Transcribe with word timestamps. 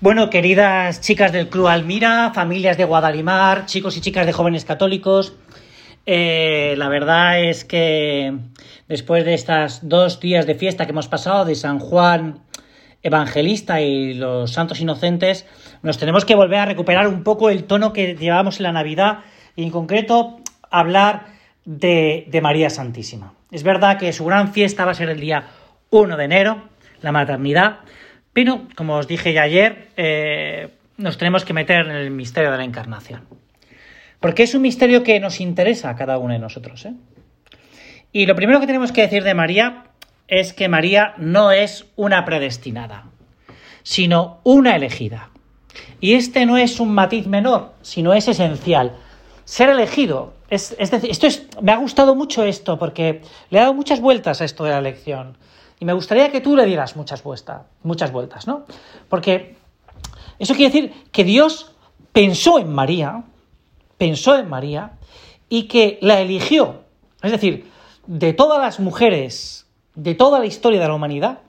Bueno, 0.00 0.30
queridas 0.30 1.00
chicas 1.00 1.32
del 1.32 1.48
Club 1.48 1.66
Almira, 1.66 2.30
familias 2.32 2.76
de 2.76 2.84
Guadalimar, 2.84 3.66
chicos 3.66 3.96
y 3.96 4.00
chicas 4.00 4.26
de 4.26 4.32
jóvenes 4.32 4.64
católicos, 4.64 5.34
eh, 6.06 6.76
la 6.78 6.88
verdad 6.88 7.42
es 7.42 7.64
que 7.64 8.32
después 8.86 9.24
de 9.24 9.34
estos 9.34 9.80
dos 9.88 10.20
días 10.20 10.46
de 10.46 10.54
fiesta 10.54 10.86
que 10.86 10.92
hemos 10.92 11.08
pasado 11.08 11.44
de 11.44 11.56
San 11.56 11.80
Juan 11.80 12.38
Evangelista 13.02 13.80
y 13.80 14.14
los 14.14 14.52
Santos 14.52 14.80
Inocentes, 14.80 15.46
nos 15.82 15.98
tenemos 15.98 16.24
que 16.24 16.36
volver 16.36 16.60
a 16.60 16.66
recuperar 16.66 17.08
un 17.08 17.24
poco 17.24 17.50
el 17.50 17.64
tono 17.64 17.92
que 17.92 18.14
llevábamos 18.14 18.58
en 18.58 18.62
la 18.62 18.72
Navidad 18.72 19.24
y 19.56 19.64
en 19.64 19.70
concreto 19.70 20.36
hablar 20.70 21.26
de, 21.64 22.24
de 22.28 22.40
María 22.40 22.70
Santísima. 22.70 23.34
Es 23.50 23.64
verdad 23.64 23.98
que 23.98 24.12
su 24.12 24.24
gran 24.24 24.52
fiesta 24.52 24.84
va 24.84 24.92
a 24.92 24.94
ser 24.94 25.10
el 25.10 25.18
día 25.18 25.48
1 25.90 26.16
de 26.16 26.24
enero, 26.24 26.68
la 27.02 27.10
maternidad, 27.10 27.80
pero, 28.38 28.68
como 28.76 28.94
os 28.94 29.08
dije 29.08 29.32
ya 29.32 29.42
ayer, 29.42 29.88
eh, 29.96 30.68
nos 30.96 31.18
tenemos 31.18 31.44
que 31.44 31.52
meter 31.52 31.86
en 31.86 31.96
el 31.96 32.12
misterio 32.12 32.52
de 32.52 32.58
la 32.58 32.62
encarnación. 32.62 33.26
Porque 34.20 34.44
es 34.44 34.54
un 34.54 34.62
misterio 34.62 35.02
que 35.02 35.18
nos 35.18 35.40
interesa 35.40 35.90
a 35.90 35.96
cada 35.96 36.18
uno 36.18 36.34
de 36.34 36.38
nosotros. 36.38 36.86
¿eh? 36.86 36.92
Y 38.12 38.26
lo 38.26 38.36
primero 38.36 38.60
que 38.60 38.68
tenemos 38.68 38.92
que 38.92 39.00
decir 39.00 39.24
de 39.24 39.34
María 39.34 39.86
es 40.28 40.52
que 40.52 40.68
María 40.68 41.14
no 41.16 41.50
es 41.50 41.86
una 41.96 42.24
predestinada, 42.24 43.06
sino 43.82 44.38
una 44.44 44.76
elegida. 44.76 45.30
Y 45.98 46.12
este 46.12 46.46
no 46.46 46.58
es 46.58 46.78
un 46.78 46.92
matiz 46.92 47.26
menor, 47.26 47.72
sino 47.82 48.14
es 48.14 48.28
esencial. 48.28 48.94
Ser 49.46 49.68
elegido. 49.70 50.34
Es, 50.48 50.76
decir, 50.78 51.10
esto 51.10 51.26
es, 51.26 51.48
me 51.60 51.72
ha 51.72 51.76
gustado 51.78 52.14
mucho 52.14 52.44
esto 52.44 52.78
porque 52.78 53.20
le 53.50 53.58
he 53.58 53.62
dado 53.62 53.74
muchas 53.74 54.00
vueltas 54.00 54.40
a 54.40 54.44
esto 54.44 54.62
de 54.62 54.70
la 54.70 54.78
elección. 54.78 55.36
Y 55.80 55.84
me 55.84 55.92
gustaría 55.92 56.30
que 56.30 56.40
tú 56.40 56.56
le 56.56 56.66
dieras 56.66 56.96
muchas 56.96 57.22
vueltas, 57.22 57.62
muchas 57.82 58.10
vueltas, 58.10 58.46
¿no? 58.46 58.64
Porque 59.08 59.56
eso 60.38 60.54
quiere 60.54 60.72
decir 60.72 61.04
que 61.12 61.24
Dios 61.24 61.72
pensó 62.12 62.58
en 62.58 62.72
María, 62.72 63.24
pensó 63.96 64.36
en 64.36 64.48
María 64.48 64.92
y 65.48 65.64
que 65.64 65.98
la 66.02 66.20
eligió. 66.20 66.82
Es 67.22 67.32
decir, 67.32 67.70
de 68.06 68.32
todas 68.32 68.60
las 68.60 68.80
mujeres 68.80 69.58
de 69.98 70.14
toda 70.14 70.38
la 70.38 70.46
historia 70.46 70.80
de 70.80 70.86
la 70.86 70.94
humanidad, 70.94 71.40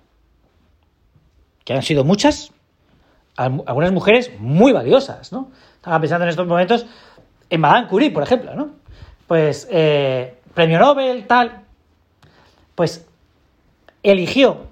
que 1.64 1.74
han 1.74 1.84
sido 1.84 2.04
muchas, 2.04 2.52
algunas 3.36 3.92
mujeres 3.92 4.32
muy 4.40 4.74
valiosas, 4.74 5.32
¿no? 5.32 5.52
Estaba 5.76 6.00
pensando 6.00 6.26
en 6.26 6.30
estos 6.30 6.48
momentos 6.48 6.88
en 7.48 7.62
Madame 7.62 7.88
Curie, 7.88 8.10
por 8.10 8.24
ejemplo, 8.24 8.56
¿no? 8.56 8.72
Pues 9.28 9.68
eh, 9.70 10.40
premio 10.56 10.80
Nobel, 10.80 11.28
tal. 11.28 11.62
Pues 12.74 13.06
eligió 14.04 14.68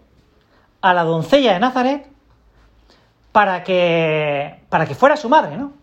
a 0.81 0.94
la 0.94 1.03
doncella 1.03 1.53
de 1.53 1.59
Nazaret 1.59 2.08
para 3.31 3.64
que, 3.64 4.61
para 4.69 4.86
que 4.86 4.95
fuera 4.95 5.17
su 5.17 5.30
madre, 5.30 5.58
¿no? 5.58 5.73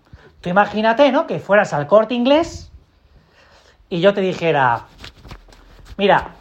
Tú 0.41 0.49
imagínate, 0.49 1.11
¿no? 1.13 1.27
Que 1.27 1.39
fueras 1.39 1.73
al 1.73 1.87
corte 1.87 2.15
inglés 2.15 2.71
y 3.89 4.01
yo 4.01 4.13
te 4.15 4.21
dijera, 4.21 4.87
mira, 5.97 6.35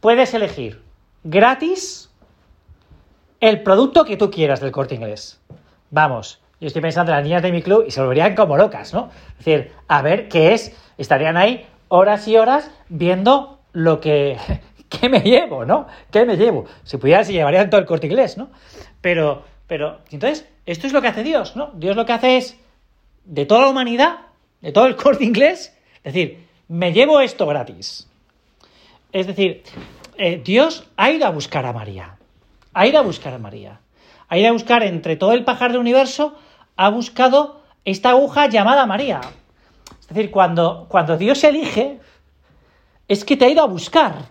puedes 0.00 0.34
elegir 0.34 0.82
gratis 1.24 2.10
el 3.40 3.62
producto 3.62 4.04
que 4.04 4.16
tú 4.16 4.30
quieras 4.30 4.60
del 4.60 4.72
corte 4.72 4.94
inglés. 4.94 5.40
Vamos, 5.90 6.40
yo 6.60 6.66
estoy 6.66 6.82
pensando 6.82 7.12
en 7.12 7.16
las 7.16 7.24
niñas 7.24 7.42
de 7.42 7.52
mi 7.52 7.62
club 7.62 7.84
y 7.86 7.90
se 7.90 8.00
volverían 8.00 8.34
como 8.34 8.56
locas, 8.56 8.92
¿no? 8.92 9.10
Es 9.38 9.44
decir, 9.44 9.72
a 9.86 10.02
ver 10.02 10.28
qué 10.28 10.54
es, 10.54 10.76
estarían 10.98 11.36
ahí 11.36 11.66
horas 11.88 12.26
y 12.28 12.36
horas 12.36 12.70
viendo 12.88 13.58
lo 13.72 14.00
que, 14.00 14.36
¿qué 14.88 15.08
me 15.08 15.20
llevo, 15.20 15.64
no? 15.64 15.86
¿Qué 16.10 16.24
me 16.24 16.36
llevo? 16.36 16.66
Si 16.84 16.96
pudiera, 16.96 17.24
se 17.24 17.32
llevarían 17.32 17.70
todo 17.70 17.80
el 17.80 17.86
corte 17.86 18.06
inglés, 18.06 18.36
¿no? 18.36 18.50
Pero, 19.00 19.44
pero, 19.66 20.00
entonces, 20.10 20.48
esto 20.66 20.86
es 20.86 20.92
lo 20.92 21.02
que 21.02 21.08
hace 21.08 21.22
Dios, 21.22 21.56
¿no? 21.56 21.70
Dios 21.74 21.96
lo 21.96 22.06
que 22.06 22.12
hace 22.12 22.36
es, 22.36 22.56
de 23.24 23.46
toda 23.46 23.62
la 23.62 23.68
humanidad, 23.68 24.18
de 24.60 24.72
todo 24.72 24.86
el 24.86 24.96
corte 24.96 25.24
inglés, 25.24 25.76
decir, 26.04 26.46
me 26.68 26.92
llevo 26.92 27.20
esto 27.20 27.46
gratis. 27.46 28.08
Es 29.12 29.26
decir, 29.26 29.62
eh, 30.16 30.40
Dios 30.44 30.88
ha 30.96 31.10
ido 31.10 31.26
a 31.26 31.30
buscar 31.30 31.64
a 31.66 31.72
María. 31.72 32.16
Ha 32.74 32.86
ido 32.86 32.98
a 32.98 33.02
buscar 33.02 33.34
a 33.34 33.38
María. 33.38 33.80
Ha 34.28 34.38
ido 34.38 34.48
a 34.48 34.52
buscar 34.52 34.82
entre 34.82 35.16
todo 35.16 35.32
el 35.32 35.44
pajar 35.44 35.72
del 35.72 35.80
universo, 35.80 36.34
ha 36.76 36.90
buscado 36.90 37.62
esta 37.84 38.10
aguja 38.10 38.46
llamada 38.48 38.84
María. 38.86 39.20
Es 40.00 40.08
decir, 40.08 40.30
cuando, 40.30 40.86
cuando 40.88 41.16
Dios 41.16 41.42
elige, 41.44 42.00
es 43.08 43.24
que 43.24 43.36
te 43.36 43.46
ha 43.46 43.48
ido 43.48 43.62
a 43.62 43.66
buscar 43.66 44.26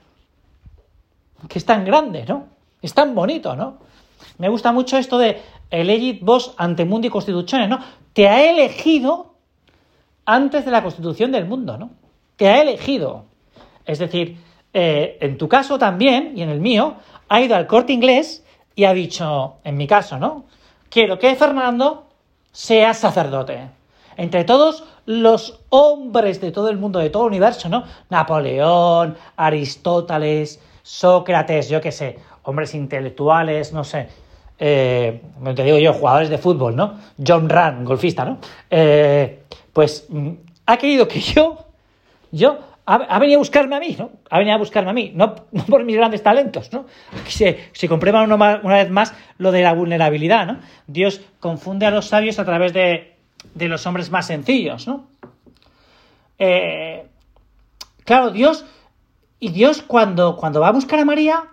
que 1.48 1.60
es 1.60 1.66
tan 1.66 1.86
grande, 1.86 2.26
¿no? 2.28 2.48
Es 2.82 2.94
tan 2.94 3.14
bonito, 3.14 3.56
¿no? 3.56 3.78
Me 4.38 4.50
gusta 4.50 4.72
mucho 4.72 4.98
esto 4.98 5.18
de 5.18 5.42
elegit 5.70 6.24
vos 6.24 6.54
ante 6.58 6.86
mundi 6.86 7.10
constituciones, 7.10 7.70
¿no? 7.70 7.80
Te 8.14 8.28
ha 8.28 8.50
elegido 8.50 9.36
antes 10.26 10.66
de 10.66 10.72
la 10.72 10.84
constitución 10.84 11.32
del 11.32 11.46
mundo, 11.46 11.78
¿no? 11.78 11.92
Te 12.36 12.50
ha 12.50 12.62
elegido. 12.62 13.26
Es 13.86 14.00
decir, 14.00 14.38
eh, 14.74 15.18
en 15.22 15.38
tu 15.38 15.48
caso 15.48 15.80
también, 15.80 16.34
y 16.36 16.42
en 16.42 16.50
el 16.50 16.60
mío, 16.60 16.96
ha 17.30 17.42
ido 17.42 17.56
al 17.56 17.68
corte 17.68 17.94
inglés 17.94 18.44
y 18.76 18.84
ha 18.84 18.94
dicho, 18.94 19.56
en 19.64 19.78
mi 19.78 19.88
caso, 19.88 20.20
¿no? 20.20 20.46
Quiero 20.90 21.18
que 21.18 21.36
Fernando 21.36 22.08
sea 22.52 22.94
sacerdote. 22.94 23.70
Entre 24.18 24.44
todos 24.44 24.84
los 25.06 25.62
hombres 25.70 26.42
de 26.42 26.52
todo 26.52 26.70
el 26.70 26.78
mundo, 26.78 27.00
de 27.00 27.10
todo 27.10 27.24
el 27.24 27.30
universo, 27.30 27.70
¿no? 27.70 27.84
Napoleón, 28.10 29.16
Aristóteles, 29.36 30.60
Sócrates, 30.88 31.68
yo 31.68 31.82
qué 31.82 31.92
sé, 31.92 32.18
hombres 32.44 32.74
intelectuales, 32.74 33.74
no 33.74 33.84
sé, 33.84 34.08
eh, 34.58 35.22
te 35.54 35.64
digo 35.64 35.78
yo, 35.80 35.92
jugadores 35.92 36.30
de 36.30 36.38
fútbol, 36.38 36.78
¿no? 36.78 36.98
John 37.18 37.50
Run, 37.50 37.84
golfista, 37.84 38.24
¿no? 38.24 38.38
Eh, 38.70 39.44
pues 39.74 40.06
mm, 40.08 40.30
ha 40.66 40.78
querido 40.78 41.06
que 41.06 41.20
yo, 41.20 41.58
yo, 42.32 42.60
ha, 42.86 43.20
venido 43.20 43.38
a 43.38 43.40
buscarme 43.40 43.76
a 43.76 43.82
mí, 43.82 43.98
¿no? 44.00 44.12
Ha 44.30 44.38
venido 44.38 44.56
a 44.56 44.60
buscarme 44.60 44.92
a 44.92 44.94
mí, 44.94 45.12
no, 45.14 45.36
por 45.70 45.84
mis 45.84 45.98
grandes 45.98 46.24
talentos, 46.24 46.72
¿no? 46.72 46.86
Se, 47.28 47.66
se 47.74 47.90
comprueba 47.90 48.24
una, 48.24 48.64
vez 48.64 48.90
más 48.90 49.14
lo 49.40 49.52
de 49.52 49.64
la 49.64 49.74
vulnerabilidad, 49.74 50.48
¿no? 50.48 50.60
Dios 50.88 51.20
confunde 51.42 51.86
a 51.86 51.92
los 51.92 52.08
sabios 52.08 52.40
a 52.40 52.46
través 52.46 52.72
de, 52.72 53.14
de 53.56 53.68
los 53.68 53.86
hombres 53.86 54.10
más 54.10 54.28
sencillos, 54.28 54.88
¿no? 54.88 55.06
Eh, 56.40 57.06
claro, 58.06 58.32
Dios 58.32 58.64
y 59.40 59.50
Dios 59.50 59.82
cuando, 59.82 60.36
cuando 60.36 60.62
va 60.62 60.70
a 60.70 60.72
buscar 60.72 61.00
a 61.00 61.06
María, 61.06 61.44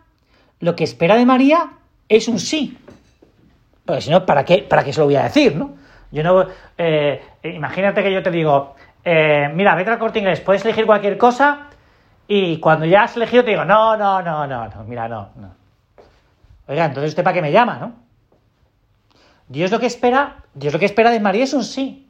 lo 0.61 0.75
que 0.77 0.84
espera 0.84 1.17
de 1.17 1.27
María 1.27 1.72
es 2.09 2.28
un 2.28 2.39
sí. 2.39 2.78
Porque 3.84 4.03
si 4.03 4.11
no, 4.11 4.25
¿para 4.25 4.45
qué, 4.45 4.59
¿para 4.59 4.84
qué 4.84 4.93
se 4.93 5.00
lo 5.00 5.06
voy 5.06 5.17
a 5.17 5.25
decir, 5.25 5.56
no? 5.56 5.75
Yo 6.11 6.23
no... 6.23 6.47
Eh, 6.78 7.23
imagínate 7.43 8.03
que 8.03 8.12
yo 8.12 8.23
te 8.23 8.31
digo, 8.31 8.75
eh, 9.05 9.50
mira, 9.55 9.75
vete 9.75 9.91
al 9.91 9.99
corte 9.99 10.21
inglés, 10.21 10.41
puedes 10.41 10.65
elegir 10.65 10.87
cualquier 10.87 11.19
cosa 11.19 11.69
y 12.27 12.59
cuando 12.59 12.87
ya 12.87 13.03
has 13.03 13.17
elegido 13.17 13.44
te 13.44 13.50
digo, 13.50 13.65
no, 13.65 13.97
no, 13.97 14.23
no, 14.23 14.47
no, 14.47 14.69
no, 14.69 14.84
mira, 14.84 15.09
no, 15.09 15.28
no. 15.37 15.55
Oiga, 16.67 16.87
entonces 16.87 17.11
usted 17.11 17.23
para 17.23 17.34
qué 17.34 17.43
me 17.43 17.53
llama, 17.53 17.78
¿no? 17.78 17.93
Dios 19.49 19.71
lo 19.71 19.78
que 19.78 19.87
espera, 19.87 20.37
Dios 20.55 20.73
lo 20.73 20.78
que 20.78 20.87
espera 20.87 21.11
de 21.11 21.21
María 21.21 21.44
es 21.44 21.53
un 21.53 21.65
sí. 21.65 22.09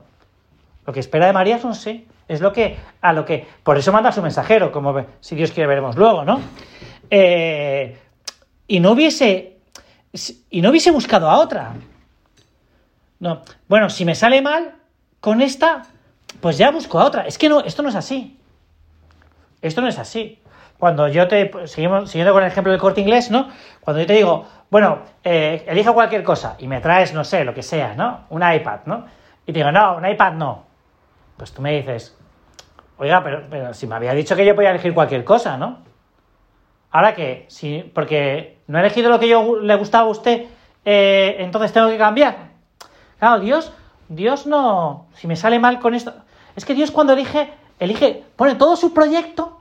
Lo 0.87 0.93
que 0.93 1.01
espera 1.01 1.27
de 1.27 1.33
María 1.33 1.57
es 1.57 1.65
un 1.65 1.75
sí. 1.75 2.07
Es 2.27 2.41
lo 2.41 2.53
que, 2.53 2.77
a 3.01 3.13
lo 3.13 3.25
que, 3.25 3.47
por 3.63 3.77
eso 3.77 3.93
manda 3.93 4.13
su 4.13 4.23
mensajero, 4.23 4.73
como 4.73 5.05
si 5.21 5.37
Dios 5.37 5.53
quiere 5.53 5.67
veremos 5.67 5.97
luego, 5.97 6.25
¿no? 6.25 6.41
Eh, 7.11 7.99
y 8.67 8.81
no 8.81 8.93
hubiese, 8.93 9.59
y 10.51 10.63
no 10.63 10.71
hubiese 10.71 10.91
buscado 10.91 11.29
a 11.29 11.39
otra. 11.39 11.75
No, 13.21 13.43
bueno, 13.69 13.91
si 13.91 14.05
me 14.05 14.15
sale 14.15 14.41
mal 14.43 14.75
con 15.21 15.43
esta, 15.43 15.83
pues 16.41 16.59
ya 16.59 16.71
busco 16.71 16.99
a 16.99 17.05
otra. 17.05 17.27
Es 17.27 17.39
que 17.39 17.49
no, 17.49 17.61
esto 17.61 17.83
no 17.83 17.89
es 17.89 17.95
así. 17.95 18.39
Esto 19.61 19.81
no 19.81 19.89
es 19.89 19.99
así. 19.99 20.41
Cuando 20.79 21.09
yo 21.09 21.29
te, 21.29 21.51
seguimos, 21.67 22.11
siguiendo 22.11 22.33
con 22.33 22.43
el 22.43 22.51
ejemplo 22.51 22.73
del 22.73 22.81
corte 22.81 23.01
inglés, 23.01 23.31
¿no? 23.31 23.49
Cuando 23.81 24.03
yo 24.03 24.07
te 24.07 24.15
digo, 24.15 24.47
bueno, 24.71 24.99
eh, 25.23 25.85
cualquier 25.95 26.23
cosa 26.23 26.57
y 26.59 26.67
me 26.67 26.81
traes, 26.81 27.15
no 27.15 27.25
sé, 27.25 27.45
lo 27.45 27.55
que 27.55 27.63
sea, 27.63 27.95
¿no? 27.95 28.27
Un 28.31 28.43
iPad, 28.43 28.81
¿no? 28.87 29.07
Y 29.47 29.53
te 29.53 29.61
digo, 29.61 29.73
no, 29.73 29.97
un 29.97 30.07
iPad 30.07 30.33
no. 30.35 30.65
Pues 31.37 31.53
tú 31.53 31.63
me 31.63 31.73
dices, 31.73 32.17
oiga, 32.99 33.23
pero, 33.23 33.75
si 33.75 33.87
me 33.87 33.95
había 33.95 34.15
dicho 34.15 34.37
que 34.37 34.45
yo 34.47 34.55
podía 34.55 34.71
elegir 34.71 34.95
cualquier 34.95 35.25
cosa, 35.25 35.57
¿no? 35.57 35.79
Ahora 36.91 37.15
que, 37.15 37.47
si, 37.49 37.91
porque 37.95 38.59
no 38.67 38.79
he 38.79 38.81
elegido 38.81 39.11
lo 39.11 39.19
que 39.19 39.29
yo 39.29 39.61
le 39.61 39.75
gustaba 39.75 40.05
a 40.07 40.11
usted, 40.11 40.47
eh, 40.85 41.37
entonces 41.41 41.73
tengo 41.73 41.89
que 41.89 41.99
cambiar. 41.99 42.51
Claro, 43.19 43.41
Dios, 43.41 43.73
Dios 44.09 44.47
no, 44.47 45.09
si 45.15 45.27
me 45.27 45.37
sale 45.37 45.59
mal 45.59 45.81
con 45.81 45.95
esto, 45.95 46.15
es 46.55 46.65
que 46.65 46.75
Dios 46.75 46.91
cuando 46.91 47.15
elige, 47.15 47.53
elige, 47.81 48.25
pone 48.37 48.55
todo 48.55 48.77
su 48.77 48.95
proyecto, 48.95 49.61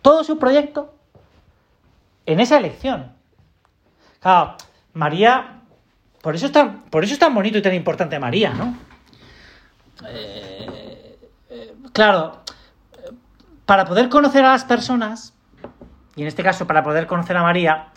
todo 0.00 0.22
su 0.22 0.38
proyecto 0.38 0.94
en 2.26 2.40
esa 2.40 2.58
elección. 2.58 3.12
Claro, 4.20 4.56
María, 4.92 5.60
por 6.22 6.34
eso 6.34 6.46
es 6.46 6.52
tan, 6.52 6.82
por 6.84 7.04
eso 7.04 7.14
es 7.14 7.18
tan 7.18 7.34
bonito 7.34 7.58
y 7.58 7.62
tan 7.62 7.74
importante 7.74 8.18
María, 8.18 8.50
¿no? 8.50 8.76
Eh, 10.08 10.53
claro, 11.94 12.42
para 13.64 13.86
poder 13.86 14.10
conocer 14.10 14.44
a 14.44 14.50
las 14.50 14.64
personas, 14.64 15.32
y 16.16 16.22
en 16.22 16.28
este 16.28 16.42
caso 16.42 16.66
para 16.66 16.82
poder 16.82 17.06
conocer 17.06 17.36
a 17.38 17.42
María, 17.42 17.88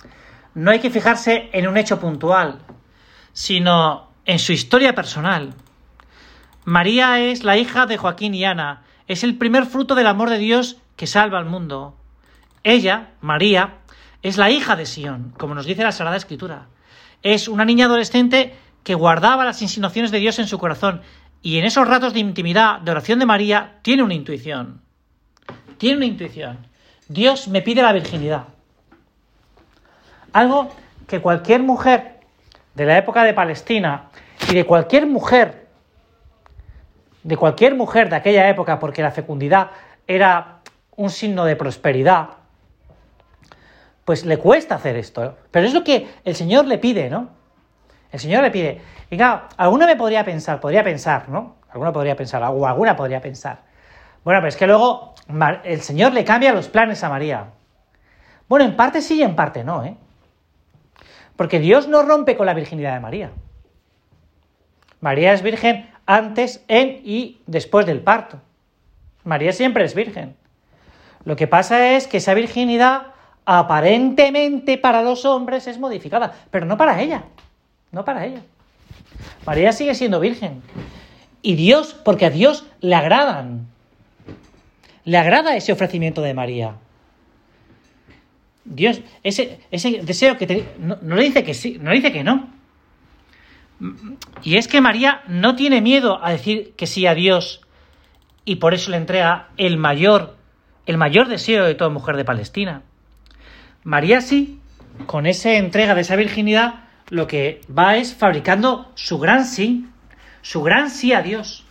no 0.54 0.72
hay 0.72 0.80
que 0.80 0.90
fijarse 0.90 1.50
en 1.52 1.68
un 1.68 1.76
hecho 1.76 2.00
puntual, 2.00 2.60
sino 3.34 4.10
en 4.26 4.40
su 4.40 4.54
historia 4.54 4.96
personal. 4.96 5.54
María 6.64 7.20
es 7.20 7.44
la 7.44 7.58
hija 7.58 7.86
de 7.86 7.98
Joaquín 7.98 8.34
y 8.34 8.46
Ana, 8.46 8.84
es 9.08 9.24
el 9.24 9.38
primer 9.38 9.66
fruto 9.66 9.96
del 9.96 10.08
amor 10.08 10.30
de 10.30 10.38
Dios 10.38 10.78
que 10.96 11.08
salva 11.08 11.40
al 11.40 11.46
mundo. 11.46 11.96
Ella, 12.64 13.12
María, 13.22 13.80
es 14.22 14.38
la 14.38 14.52
hija 14.52 14.76
de 14.76 14.86
Sión, 14.86 15.34
como 15.38 15.56
nos 15.56 15.66
dice 15.66 15.84
la 15.84 15.92
Sagrada 15.92 16.18
Escritura. 16.18 16.68
Es 17.24 17.48
una 17.48 17.66
niña 17.66 17.86
adolescente 17.86 18.56
que 18.84 18.96
guardaba 18.96 19.44
las 19.44 19.62
insinuaciones 19.62 20.12
de 20.12 20.20
Dios 20.20 20.40
en 20.40 20.48
su 20.48 20.58
corazón 20.60 21.02
y 21.42 21.60
en 21.60 21.66
esos 21.66 21.88
ratos 21.88 22.14
de 22.14 22.20
intimidad, 22.20 22.80
de 22.82 22.92
oración 22.92 23.20
de 23.20 23.26
María, 23.26 23.80
tiene 23.82 24.04
una 24.04 24.14
intuición. 24.14 24.82
Tiene 25.78 25.98
una 25.98 26.06
intuición. 26.06 26.68
Dios 27.08 27.48
me 27.48 27.62
pide 27.62 27.82
la 27.82 27.94
virginidad. 27.94 28.46
Algo 30.34 30.70
que 31.08 31.22
cualquier 31.22 31.64
mujer 31.64 32.20
de 32.76 32.86
la 32.86 32.98
época 32.98 33.24
de 33.24 33.34
Palestina 33.34 34.10
y 34.50 34.54
de 34.54 34.66
cualquier 34.66 35.08
mujer, 35.08 35.68
de 37.24 37.38
cualquier 37.38 37.76
mujer 37.76 38.10
de 38.10 38.18
aquella 38.18 38.50
época, 38.50 38.80
porque 38.80 39.02
la 39.02 39.12
fecundidad 39.12 39.72
era 40.06 40.60
un 40.96 41.10
signo 41.10 41.46
de 41.46 41.56
prosperidad, 41.56 42.30
pues 44.06 44.26
le 44.26 44.38
cuesta 44.38 44.76
hacer 44.76 44.96
esto. 44.96 45.38
Pero 45.52 45.66
es 45.66 45.74
lo 45.74 45.84
que 45.84 46.08
el 46.24 46.36
Señor 46.36 46.66
le 46.66 46.78
pide, 46.78 47.10
¿no? 47.10 47.37
El 48.12 48.20
Señor 48.20 48.44
le 48.44 48.52
pide. 48.52 48.82
Venga, 49.10 49.50
alguna 49.58 49.86
me 49.86 49.96
podría 49.96 50.24
pensar, 50.24 50.60
podría 50.60 50.84
pensar, 50.84 51.30
¿no? 51.30 51.56
Alguna 51.70 51.92
podría 51.92 52.16
pensar, 52.16 52.44
o 52.44 52.66
alguna 52.66 52.96
podría 52.96 53.22
pensar. 53.22 53.60
Bueno, 54.24 54.40
pero 54.40 54.50
es 54.50 54.58
que 54.58 54.68
luego 54.68 55.14
el 55.64 55.82
Señor 55.82 56.14
le 56.14 56.24
cambia 56.24 56.54
los 56.54 56.70
planes 56.70 57.04
a 57.04 57.10
María. 57.10 57.48
Bueno, 58.48 58.66
en 58.66 58.76
parte 58.76 59.02
sí 59.02 59.16
y 59.16 59.24
en 59.24 59.36
parte 59.36 59.64
no, 59.64 59.84
¿eh? 59.84 59.96
Porque 61.36 61.60
Dios 61.60 61.88
no 61.88 62.02
rompe 62.02 62.36
con 62.36 62.46
la 62.46 62.54
virginidad 62.54 62.94
de 62.94 63.00
María. 63.00 63.32
María 65.00 65.34
es 65.34 65.44
virgen 65.44 65.90
antes, 66.06 66.64
en 66.68 67.02
y 67.04 67.42
después 67.46 67.86
del 67.86 68.02
parto. 68.02 68.42
María 69.24 69.52
siempre 69.52 69.84
es 69.84 69.94
virgen. 69.94 70.36
Lo 71.26 71.36
que 71.36 71.48
pasa 71.48 71.92
es 71.92 72.08
que 72.08 72.18
esa 72.18 72.34
virginidad 72.34 73.08
aparentemente 73.46 74.78
para 74.78 75.04
los 75.04 75.26
hombres 75.26 75.68
es 75.68 75.78
modificada, 75.78 76.34
pero 76.50 76.66
no 76.66 76.78
para 76.78 77.02
ella. 77.02 77.24
No 77.98 78.06
para 78.06 78.28
ella. 78.28 78.44
María 79.44 79.72
sigue 79.72 79.96
siendo 79.96 80.20
virgen. 80.20 80.62
Y 81.42 81.56
Dios, 81.56 81.96
porque 82.06 82.28
a 82.28 82.30
Dios 82.30 82.68
le 82.80 82.94
agradan. 82.94 83.66
Le 85.04 85.18
agrada 85.18 85.56
ese 85.56 85.72
ofrecimiento 85.72 86.22
de 86.22 86.36
María. 86.36 86.76
Dios, 88.66 89.02
ese, 89.24 89.62
ese 89.72 90.04
deseo 90.04 90.38
que 90.38 90.46
te, 90.46 90.64
no, 90.78 91.00
le 91.02 91.24
dice 91.24 91.44
que 91.44 91.56
sí, 91.56 91.80
no 91.82 91.90
le 91.90 91.96
dice 91.96 92.12
que 92.12 92.24
no. 92.24 92.52
Y 94.44 94.58
es 94.58 94.68
que 94.68 94.80
María 94.80 95.24
no 95.28 95.56
tiene 95.56 95.82
miedo 95.82 96.24
a 96.24 96.30
decir 96.30 96.74
que 96.78 96.86
sí 96.86 97.08
a 97.08 97.16
Dios 97.16 97.62
y 98.46 98.58
por 98.58 98.76
eso 98.76 98.92
le 98.92 98.98
entrega 98.98 99.50
el 99.58 99.78
mayor, 99.78 100.38
el 100.86 100.98
mayor 100.98 101.30
deseo 101.30 101.66
de 101.66 101.74
toda 101.74 101.90
mujer 101.90 102.16
de 102.16 102.26
Palestina. 102.26 102.84
María 103.84 104.22
sí, 104.22 104.60
con 105.08 105.26
esa 105.26 105.54
entrega 105.54 105.96
de 105.96 106.02
esa 106.02 106.16
virginidad, 106.16 106.87
lo 107.10 107.28
que 107.28 107.62
va 107.76 107.96
es 107.96 108.14
fabricando 108.14 108.92
su 108.96 109.20
gran 109.20 109.46
sí, 109.46 109.90
su 110.42 110.62
gran 110.62 110.90
sí 110.90 111.14
a 111.14 111.22
Dios. 111.22 111.66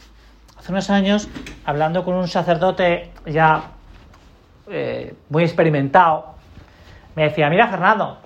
Hace 0.58 0.72
unos 0.72 0.90
años, 0.90 1.28
hablando 1.64 2.04
con 2.04 2.14
un 2.14 2.28
sacerdote 2.28 3.12
ya 3.26 3.70
eh, 4.70 5.14
muy 5.28 5.44
experimentado, 5.44 6.34
me 7.14 7.24
decía, 7.24 7.48
mira 7.50 7.68
Fernando, 7.68 8.18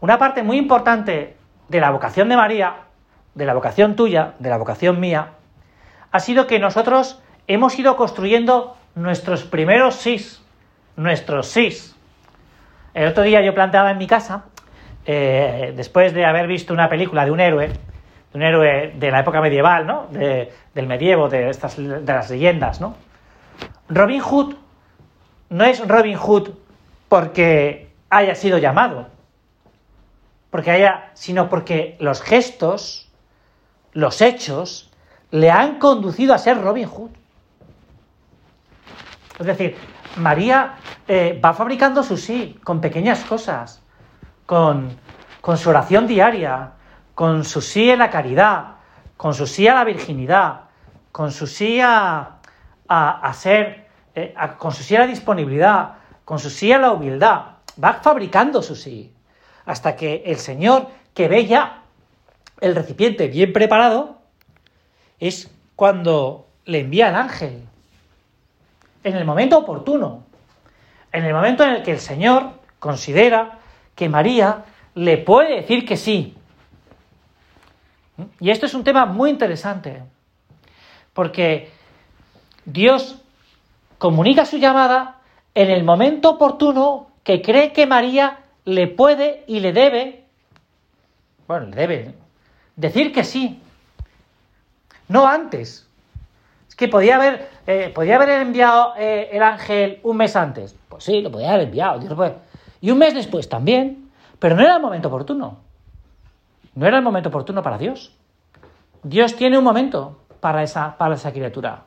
una 0.00 0.18
parte 0.18 0.42
muy 0.42 0.58
importante 0.58 1.36
de 1.68 1.80
la 1.80 1.90
vocación 1.90 2.28
de 2.28 2.36
María, 2.36 2.74
de 3.34 3.46
la 3.46 3.54
vocación 3.54 3.96
tuya, 3.96 4.34
de 4.38 4.50
la 4.50 4.58
vocación 4.58 5.00
mía, 5.00 5.30
ha 6.12 6.20
sido 6.20 6.46
que 6.46 6.58
nosotros 6.58 7.20
hemos 7.46 7.78
ido 7.78 7.96
construyendo 7.96 8.76
nuestros 8.94 9.42
primeros 9.44 9.96
sís, 9.96 10.42
nuestros 10.96 11.48
sís. 11.48 11.96
El 12.92 13.08
otro 13.08 13.24
día 13.24 13.42
yo 13.44 13.54
planteaba 13.54 13.90
en 13.90 13.98
mi 13.98 14.06
casa 14.06 14.44
eh, 15.06 15.72
después 15.76 16.14
de 16.14 16.24
haber 16.24 16.46
visto 16.46 16.72
una 16.72 16.88
película 16.88 17.24
de 17.24 17.30
un 17.30 17.40
héroe, 17.40 17.68
de 17.68 18.38
un 18.38 18.42
héroe 18.42 18.92
de 18.96 19.10
la 19.10 19.20
época 19.20 19.40
medieval, 19.40 19.86
¿no? 19.86 20.08
del 20.10 20.86
medievo, 20.86 21.28
de, 21.28 21.50
estas, 21.50 21.76
de 21.76 22.00
las 22.00 22.30
leyendas, 22.30 22.80
¿no? 22.80 22.96
Robin 23.88 24.20
Hood 24.20 24.54
no 25.50 25.64
es 25.64 25.86
Robin 25.86 26.16
Hood 26.16 26.50
porque 27.08 27.90
haya 28.10 28.34
sido 28.34 28.58
llamado, 28.58 29.08
porque 30.50 30.70
haya, 30.70 31.10
sino 31.14 31.48
porque 31.48 31.96
los 32.00 32.22
gestos, 32.22 33.10
los 33.92 34.20
hechos, 34.22 34.90
le 35.30 35.50
han 35.50 35.78
conducido 35.78 36.32
a 36.32 36.38
ser 36.38 36.60
Robin 36.60 36.88
Hood. 36.88 37.10
Es 39.38 39.46
decir, 39.46 39.76
María 40.16 40.76
eh, 41.08 41.38
va 41.44 41.52
fabricando 41.52 42.02
su 42.02 42.16
sí 42.16 42.58
con 42.64 42.80
pequeñas 42.80 43.24
cosas 43.24 43.83
con, 44.46 44.98
su 45.56 45.70
oración 45.70 46.06
diaria, 46.06 46.72
con 47.14 47.44
su 47.44 47.60
sí 47.60 47.90
a 47.90 47.96
la 47.96 48.10
caridad, 48.10 48.76
con 49.16 49.34
su 49.34 49.46
sí 49.46 49.68
a 49.68 49.74
la 49.74 49.84
virginidad, 49.84 50.60
con 51.12 51.32
su 51.32 51.46
sí 51.46 51.80
a, 51.80 52.40
ser, 53.34 53.86
eh, 54.14 54.34
con 54.58 54.72
su 54.72 54.82
sí 54.82 54.96
a 54.96 55.00
la 55.00 55.06
disponibilidad, 55.06 55.94
con 56.24 56.38
su 56.38 56.50
sí 56.50 56.72
a 56.72 56.78
la 56.78 56.92
humildad. 56.92 57.42
Va 57.82 57.94
fabricando 57.94 58.62
su 58.62 58.76
sí. 58.76 59.12
Hasta 59.66 59.96
que 59.96 60.22
el 60.26 60.36
Señor, 60.36 60.88
que 61.14 61.28
ve 61.28 61.46
ya 61.46 61.82
el 62.60 62.74
recipiente 62.74 63.28
bien 63.28 63.52
preparado, 63.52 64.18
es 65.18 65.50
cuando 65.76 66.46
le 66.66 66.80
envía 66.80 67.08
el 67.08 67.14
ángel. 67.14 67.62
En 69.02 69.16
el 69.16 69.24
momento 69.24 69.58
oportuno. 69.58 70.24
En 71.12 71.24
el 71.24 71.32
momento 71.32 71.64
en 71.64 71.70
el 71.70 71.82
que 71.82 71.92
el 71.92 72.00
Señor 72.00 72.50
considera 72.78 73.58
que 73.94 74.08
María 74.08 74.64
le 74.94 75.18
puede 75.18 75.56
decir 75.56 75.86
que 75.86 75.96
sí. 75.96 76.36
Y 78.40 78.50
esto 78.50 78.66
es 78.66 78.74
un 78.74 78.84
tema 78.84 79.06
muy 79.06 79.30
interesante, 79.30 80.02
porque 81.12 81.70
Dios 82.64 83.20
comunica 83.98 84.44
su 84.44 84.58
llamada 84.58 85.20
en 85.54 85.70
el 85.70 85.84
momento 85.84 86.30
oportuno 86.30 87.08
que 87.22 87.42
cree 87.42 87.72
que 87.72 87.86
María 87.86 88.38
le 88.64 88.86
puede 88.86 89.44
y 89.46 89.60
le 89.60 89.72
debe, 89.72 90.24
bueno, 91.46 91.66
le 91.66 91.76
debe 91.76 92.14
decir 92.76 93.12
que 93.12 93.24
sí, 93.24 93.60
no 95.08 95.26
antes. 95.26 95.86
Es 96.68 96.74
que 96.76 96.88
podía 96.88 97.16
haber, 97.16 97.48
eh, 97.66 97.92
podía 97.94 98.16
haber 98.16 98.30
enviado 98.30 98.94
eh, 98.96 99.30
el 99.32 99.42
ángel 99.42 100.00
un 100.02 100.16
mes 100.16 100.34
antes. 100.34 100.74
Pues 100.88 101.04
sí, 101.04 101.20
lo 101.20 101.30
podía 101.30 101.52
haber 101.52 101.68
enviado. 101.68 102.00
Dios 102.00 102.14
puede. 102.14 102.34
Y 102.84 102.90
un 102.90 102.98
mes 102.98 103.14
después 103.14 103.48
también. 103.48 104.10
Pero 104.38 104.56
no 104.56 104.62
era 104.62 104.76
el 104.76 104.82
momento 104.82 105.08
oportuno. 105.08 105.56
No 106.74 106.86
era 106.86 106.98
el 106.98 107.02
momento 107.02 107.30
oportuno 107.30 107.62
para 107.62 107.78
Dios. 107.78 108.12
Dios 109.02 109.36
tiene 109.36 109.56
un 109.56 109.64
momento 109.64 110.20
para 110.40 110.62
esa, 110.62 110.94
para 110.98 111.14
esa 111.14 111.32
criatura. 111.32 111.84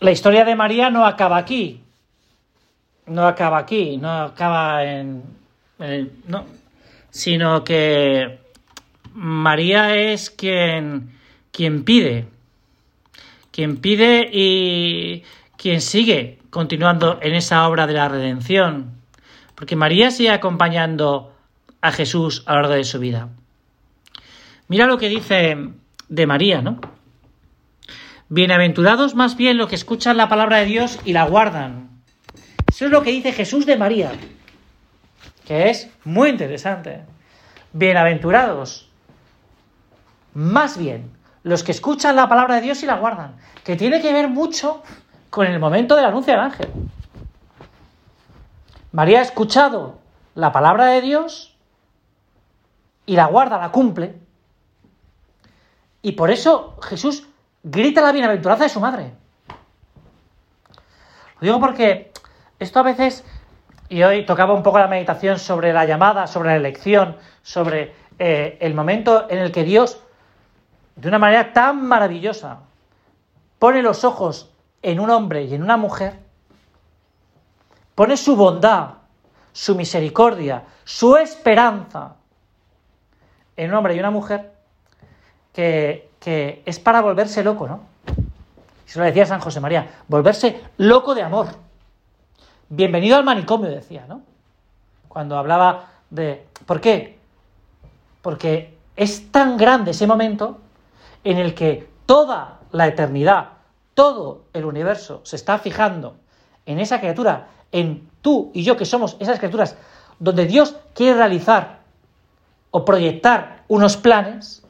La 0.00 0.10
historia 0.10 0.44
de 0.44 0.56
María 0.56 0.90
no 0.90 1.06
acaba 1.06 1.36
aquí. 1.36 1.80
No 3.06 3.24
acaba 3.24 3.58
aquí, 3.58 3.98
no 3.98 4.22
acaba 4.22 4.82
en, 4.84 5.22
no, 6.26 6.44
sino 7.10 7.62
que 7.62 8.40
María 9.14 9.94
es 9.94 10.28
quien, 10.28 11.16
quien 11.52 11.84
pide, 11.84 12.26
quien 13.52 13.76
pide 13.76 14.28
y 14.32 15.22
quien 15.56 15.80
sigue 15.80 16.38
continuando 16.50 17.18
en 17.22 17.34
esa 17.34 17.66
obra 17.68 17.86
de 17.86 17.94
la 17.94 18.08
redención, 18.08 18.92
porque 19.54 19.76
María 19.76 20.10
sigue 20.10 20.30
acompañando 20.30 21.34
a 21.80 21.92
Jesús 21.92 22.42
a 22.46 22.54
lo 22.54 22.62
largo 22.62 22.74
de 22.74 22.84
su 22.84 22.98
vida. 22.98 23.28
Mira 24.68 24.86
lo 24.86 24.98
que 24.98 25.08
dice 25.08 25.56
de 26.08 26.26
María, 26.26 26.60
¿no? 26.60 26.80
Bienaventurados 28.28 29.14
más 29.14 29.36
bien 29.36 29.56
los 29.56 29.68
que 29.68 29.76
escuchan 29.76 30.16
la 30.16 30.28
palabra 30.28 30.58
de 30.58 30.66
Dios 30.66 30.98
y 31.04 31.12
la 31.12 31.24
guardan. 31.24 31.90
Eso 32.68 32.86
es 32.86 32.90
lo 32.90 33.02
que 33.02 33.12
dice 33.12 33.32
Jesús 33.32 33.66
de 33.66 33.76
María, 33.76 34.12
que 35.46 35.70
es 35.70 35.88
muy 36.04 36.30
interesante. 36.30 37.02
Bienaventurados 37.72 38.88
más 40.34 40.76
bien 40.76 41.10
los 41.44 41.62
que 41.62 41.70
escuchan 41.70 42.16
la 42.16 42.28
palabra 42.28 42.56
de 42.56 42.62
Dios 42.62 42.82
y 42.82 42.86
la 42.86 42.96
guardan, 42.96 43.36
que 43.62 43.76
tiene 43.76 44.02
que 44.02 44.12
ver 44.12 44.28
mucho 44.28 44.82
con 45.30 45.46
el 45.46 45.58
momento 45.58 45.96
del 45.96 46.04
anuncio 46.04 46.32
del 46.32 46.42
ángel. 46.42 46.68
María 48.92 49.18
ha 49.18 49.22
escuchado 49.22 49.98
la 50.34 50.52
palabra 50.52 50.86
de 50.86 51.00
Dios 51.00 51.56
y 53.04 53.16
la 53.16 53.26
guarda, 53.26 53.58
la 53.58 53.70
cumple. 53.70 54.18
Y 56.02 56.12
por 56.12 56.30
eso 56.30 56.78
Jesús 56.82 57.26
grita 57.62 58.00
la 58.00 58.12
bienaventuranza 58.12 58.64
de 58.64 58.70
su 58.70 58.80
madre. 58.80 59.12
Lo 61.40 61.46
digo 61.46 61.60
porque 61.60 62.12
esto 62.58 62.80
a 62.80 62.84
veces 62.84 63.24
y 63.88 64.02
hoy 64.02 64.24
tocaba 64.24 64.54
un 64.54 64.62
poco 64.62 64.78
la 64.78 64.88
meditación 64.88 65.38
sobre 65.38 65.72
la 65.72 65.84
llamada, 65.84 66.26
sobre 66.26 66.50
la 66.50 66.56
elección, 66.56 67.16
sobre 67.42 67.94
eh, 68.18 68.56
el 68.60 68.74
momento 68.74 69.26
en 69.28 69.38
el 69.38 69.52
que 69.52 69.64
Dios, 69.64 70.00
de 70.96 71.08
una 71.08 71.18
manera 71.18 71.52
tan 71.52 71.86
maravillosa, 71.86 72.60
pone 73.58 73.82
los 73.82 74.04
ojos 74.04 74.55
en 74.86 75.00
un 75.00 75.10
hombre 75.10 75.42
y 75.42 75.52
en 75.52 75.64
una 75.64 75.76
mujer, 75.76 76.16
pone 77.96 78.16
su 78.16 78.36
bondad, 78.36 78.90
su 79.52 79.74
misericordia, 79.74 80.62
su 80.84 81.16
esperanza 81.16 82.14
en 83.56 83.70
un 83.70 83.76
hombre 83.76 83.96
y 83.96 83.98
una 83.98 84.12
mujer, 84.12 84.52
que, 85.52 86.10
que 86.20 86.62
es 86.64 86.78
para 86.78 87.00
volverse 87.00 87.42
loco, 87.42 87.66
¿no? 87.66 87.80
Se 88.84 89.00
lo 89.00 89.04
decía 89.04 89.26
San 89.26 89.40
José 89.40 89.58
María, 89.58 90.02
volverse 90.06 90.62
loco 90.76 91.16
de 91.16 91.22
amor. 91.22 91.48
Bienvenido 92.68 93.16
al 93.16 93.24
manicomio, 93.24 93.68
decía, 93.68 94.04
¿no? 94.06 94.22
Cuando 95.08 95.36
hablaba 95.36 95.86
de... 96.10 96.46
¿Por 96.64 96.80
qué? 96.80 97.18
Porque 98.22 98.78
es 98.94 99.32
tan 99.32 99.56
grande 99.56 99.90
ese 99.90 100.06
momento 100.06 100.60
en 101.24 101.38
el 101.38 101.54
que 101.54 101.90
toda 102.06 102.60
la 102.70 102.86
eternidad, 102.86 103.55
todo 103.96 104.44
el 104.52 104.66
universo 104.66 105.22
se 105.24 105.36
está 105.36 105.58
fijando 105.58 106.18
en 106.66 106.78
esa 106.80 107.00
criatura, 107.00 107.48
en 107.72 108.10
tú 108.20 108.50
y 108.52 108.62
yo 108.62 108.76
que 108.76 108.84
somos 108.84 109.16
esas 109.20 109.38
criaturas, 109.38 109.74
donde 110.18 110.44
Dios 110.44 110.76
quiere 110.94 111.16
realizar 111.16 111.80
o 112.70 112.84
proyectar 112.84 113.64
unos 113.68 113.96
planes 113.96 114.62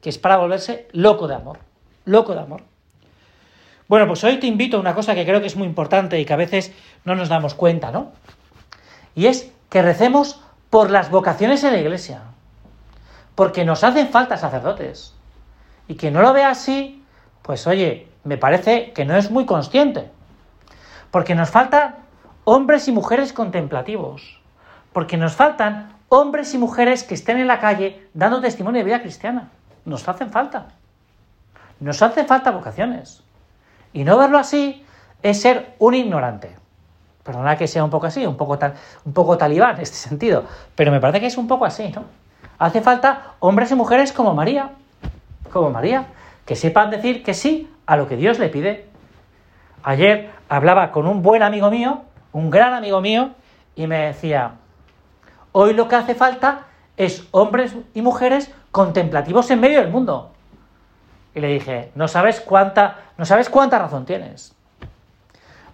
que 0.00 0.10
es 0.10 0.18
para 0.18 0.38
volverse 0.38 0.88
loco 0.90 1.28
de 1.28 1.36
amor, 1.36 1.60
loco 2.04 2.34
de 2.34 2.40
amor. 2.40 2.62
Bueno, 3.86 4.08
pues 4.08 4.24
hoy 4.24 4.40
te 4.40 4.48
invito 4.48 4.76
a 4.76 4.80
una 4.80 4.94
cosa 4.94 5.14
que 5.14 5.24
creo 5.24 5.40
que 5.40 5.46
es 5.46 5.56
muy 5.56 5.68
importante 5.68 6.18
y 6.18 6.24
que 6.24 6.32
a 6.32 6.36
veces 6.36 6.72
no 7.04 7.14
nos 7.14 7.28
damos 7.28 7.54
cuenta, 7.54 7.92
¿no? 7.92 8.10
Y 9.14 9.26
es 9.26 9.52
que 9.70 9.82
recemos 9.82 10.40
por 10.68 10.90
las 10.90 11.10
vocaciones 11.10 11.62
en 11.62 11.74
la 11.74 11.80
iglesia. 11.80 12.22
Porque 13.36 13.64
nos 13.64 13.84
hacen 13.84 14.08
falta 14.08 14.36
sacerdotes. 14.36 15.14
Y 15.86 15.94
que 15.94 16.10
no 16.10 16.22
lo 16.22 16.32
vea 16.32 16.50
así, 16.50 17.04
pues 17.42 17.66
oye, 17.68 18.08
me 18.24 18.36
parece 18.36 18.92
que 18.92 19.04
no 19.04 19.16
es 19.16 19.30
muy 19.30 19.46
consciente. 19.46 20.10
Porque 21.10 21.34
nos 21.34 21.50
faltan 21.50 21.96
hombres 22.44 22.88
y 22.88 22.92
mujeres 22.92 23.32
contemplativos. 23.32 24.40
Porque 24.92 25.16
nos 25.16 25.34
faltan 25.34 25.92
hombres 26.08 26.54
y 26.54 26.58
mujeres 26.58 27.04
que 27.04 27.14
estén 27.14 27.38
en 27.38 27.46
la 27.46 27.60
calle 27.60 28.08
dando 28.14 28.40
testimonio 28.40 28.80
de 28.80 28.84
vida 28.84 29.00
cristiana. 29.00 29.50
Nos 29.84 30.08
hacen 30.08 30.30
falta. 30.30 30.68
Nos 31.80 32.02
hacen 32.02 32.26
falta 32.26 32.50
vocaciones. 32.50 33.22
Y 33.92 34.04
no 34.04 34.18
verlo 34.18 34.38
así 34.38 34.84
es 35.22 35.40
ser 35.40 35.74
un 35.78 35.94
ignorante. 35.94 36.56
Perdona 37.22 37.56
que 37.56 37.66
sea 37.66 37.84
un 37.84 37.90
poco 37.90 38.06
así, 38.06 38.26
un 38.26 38.36
poco, 38.36 38.58
tal, 38.58 38.74
un 39.04 39.12
poco 39.12 39.38
talibán 39.38 39.76
en 39.76 39.82
este 39.82 39.96
sentido, 39.96 40.44
pero 40.74 40.92
me 40.92 41.00
parece 41.00 41.20
que 41.20 41.26
es 41.26 41.38
un 41.38 41.48
poco 41.48 41.64
así, 41.64 41.88
¿no? 41.88 42.04
Hace 42.58 42.82
falta 42.82 43.34
hombres 43.40 43.70
y 43.70 43.74
mujeres 43.74 44.12
como 44.12 44.34
María, 44.34 44.72
como 45.50 45.70
María, 45.70 46.06
que 46.44 46.54
sepan 46.54 46.90
decir 46.90 47.22
que 47.22 47.32
sí 47.32 47.73
a 47.86 47.96
lo 47.96 48.08
que 48.08 48.16
Dios 48.16 48.38
le 48.38 48.48
pide. 48.48 48.86
Ayer 49.82 50.30
hablaba 50.48 50.92
con 50.92 51.06
un 51.06 51.22
buen 51.22 51.42
amigo 51.42 51.70
mío, 51.70 52.02
un 52.32 52.50
gran 52.50 52.72
amigo 52.72 53.00
mío, 53.00 53.30
y 53.76 53.86
me 53.86 54.06
decía, 54.06 54.52
hoy 55.52 55.74
lo 55.74 55.88
que 55.88 55.96
hace 55.96 56.14
falta 56.14 56.66
es 56.96 57.26
hombres 57.32 57.74
y 57.92 58.02
mujeres 58.02 58.52
contemplativos 58.70 59.50
en 59.50 59.60
medio 59.60 59.80
del 59.80 59.90
mundo. 59.90 60.30
Y 61.34 61.40
le 61.40 61.48
dije, 61.48 61.90
no 61.94 62.08
sabes 62.08 62.40
cuánta, 62.40 62.98
no 63.18 63.24
sabes 63.24 63.48
cuánta 63.50 63.78
razón 63.78 64.04
tienes. 64.04 64.54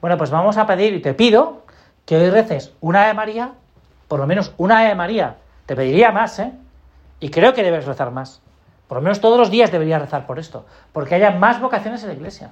Bueno, 0.00 0.16
pues 0.16 0.30
vamos 0.30 0.56
a 0.56 0.66
pedir 0.66 0.94
y 0.94 1.02
te 1.02 1.12
pido 1.12 1.62
que 2.06 2.16
hoy 2.16 2.30
reces 2.30 2.72
una 2.80 3.06
de 3.06 3.14
María, 3.14 3.52
por 4.08 4.18
lo 4.18 4.26
menos 4.26 4.54
una 4.56 4.84
de 4.84 4.94
María. 4.94 5.36
Te 5.66 5.76
pediría 5.76 6.10
más, 6.10 6.38
¿eh? 6.38 6.52
Y 7.20 7.30
creo 7.30 7.52
que 7.52 7.62
debes 7.62 7.84
rezar 7.84 8.10
más. 8.10 8.40
Por 8.90 8.96
lo 8.96 9.02
menos 9.02 9.20
todos 9.20 9.38
los 9.38 9.52
días 9.52 9.70
deberías 9.70 10.00
rezar 10.02 10.26
por 10.26 10.40
esto, 10.40 10.66
porque 10.92 11.14
haya 11.14 11.30
más 11.30 11.60
vocaciones 11.60 12.02
en 12.02 12.08
la 12.08 12.14
iglesia. 12.16 12.50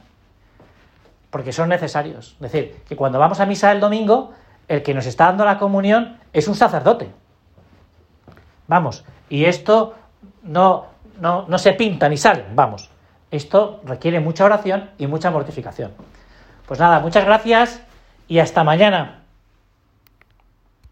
Porque 1.30 1.52
son 1.52 1.68
necesarios. 1.68 2.34
Es 2.34 2.52
decir, 2.52 2.80
que 2.88 2.94
cuando 2.94 3.18
vamos 3.18 3.40
a 3.40 3.44
misa 3.44 3.72
el 3.72 3.80
domingo, 3.80 4.30
el 4.68 4.84
que 4.84 4.94
nos 4.94 5.06
está 5.06 5.24
dando 5.24 5.44
la 5.44 5.58
comunión 5.58 6.16
es 6.32 6.46
un 6.46 6.54
sacerdote. 6.54 7.10
Vamos, 8.68 9.04
y 9.28 9.46
esto 9.46 9.96
no, 10.44 10.86
no, 11.18 11.46
no 11.48 11.58
se 11.58 11.72
pinta 11.72 12.08
ni 12.08 12.16
sale, 12.16 12.44
vamos. 12.54 12.88
Esto 13.32 13.80
requiere 13.82 14.20
mucha 14.20 14.44
oración 14.44 14.90
y 14.96 15.08
mucha 15.08 15.32
mortificación. 15.32 15.90
Pues 16.68 16.78
nada, 16.78 17.00
muchas 17.00 17.24
gracias 17.24 17.82
y 18.28 18.38
hasta 18.38 18.62
mañana. 18.62 19.24